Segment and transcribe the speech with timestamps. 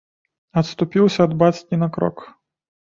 [0.61, 2.29] Адступіўся ад бацькі на крок.